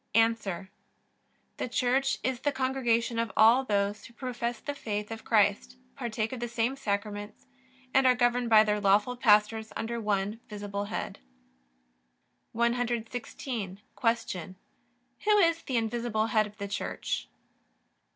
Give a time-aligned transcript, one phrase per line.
[0.15, 0.67] A.
[1.57, 6.31] The Church is the congregation of all those who profess the faith of Christ, partake
[6.33, 7.45] of the same Sacraments,
[7.93, 11.19] and are governed by their lawful pastors under one visible head.
[12.53, 13.79] 116.
[13.95, 14.55] Q.
[15.25, 17.27] Who is the invisible Head of the Church?